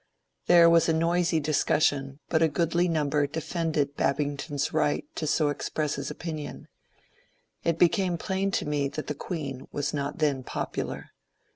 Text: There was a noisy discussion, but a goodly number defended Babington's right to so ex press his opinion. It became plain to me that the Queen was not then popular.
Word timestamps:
There 0.47 0.67
was 0.67 0.89
a 0.89 0.93
noisy 0.93 1.39
discussion, 1.39 2.17
but 2.27 2.41
a 2.41 2.47
goodly 2.47 2.87
number 2.87 3.27
defended 3.27 3.95
Babington's 3.95 4.73
right 4.73 5.05
to 5.13 5.27
so 5.27 5.49
ex 5.49 5.69
press 5.69 5.93
his 5.93 6.09
opinion. 6.09 6.67
It 7.63 7.77
became 7.77 8.17
plain 8.17 8.49
to 8.53 8.65
me 8.65 8.87
that 8.87 9.05
the 9.05 9.13
Queen 9.13 9.67
was 9.71 9.93
not 9.93 10.17
then 10.17 10.41
popular. 10.41 11.11